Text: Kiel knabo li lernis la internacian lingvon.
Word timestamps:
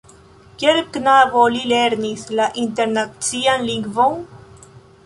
Kiel 0.61 0.79
knabo 0.95 1.43
li 1.57 1.61
lernis 1.73 2.25
la 2.41 2.49
internacian 2.65 3.71
lingvon. 3.71 4.23